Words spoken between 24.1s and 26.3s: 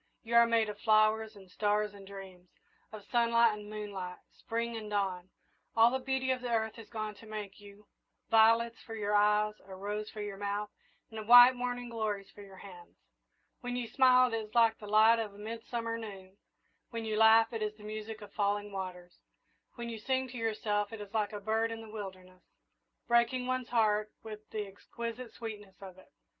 with the exquisite sweetness of it.